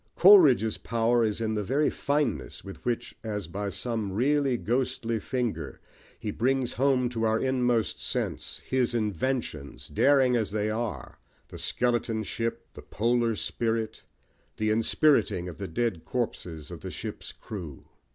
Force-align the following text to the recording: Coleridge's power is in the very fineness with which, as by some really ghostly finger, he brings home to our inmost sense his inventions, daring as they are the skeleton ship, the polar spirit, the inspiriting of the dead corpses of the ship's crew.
Coleridge's 0.15 0.79
power 0.79 1.23
is 1.23 1.39
in 1.39 1.53
the 1.53 1.63
very 1.63 1.91
fineness 1.91 2.63
with 2.63 2.83
which, 2.83 3.15
as 3.23 3.45
by 3.47 3.69
some 3.69 4.11
really 4.11 4.57
ghostly 4.57 5.19
finger, 5.19 5.79
he 6.17 6.31
brings 6.31 6.73
home 6.73 7.07
to 7.09 7.23
our 7.23 7.37
inmost 7.39 8.01
sense 8.01 8.61
his 8.65 8.95
inventions, 8.95 9.87
daring 9.87 10.35
as 10.35 10.49
they 10.49 10.71
are 10.71 11.19
the 11.49 11.59
skeleton 11.59 12.23
ship, 12.23 12.65
the 12.73 12.81
polar 12.81 13.35
spirit, 13.35 14.01
the 14.57 14.71
inspiriting 14.71 15.47
of 15.47 15.59
the 15.59 15.67
dead 15.67 16.03
corpses 16.03 16.71
of 16.71 16.81
the 16.81 16.89
ship's 16.89 17.31
crew. 17.31 17.85